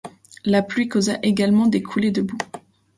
[0.45, 2.37] La pluie causa également des coulées de boue.